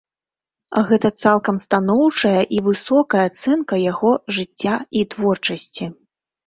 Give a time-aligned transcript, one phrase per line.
[0.91, 5.85] Гэта цалкам станоўчая і высокая ацэнка яго жыцця і творчасці.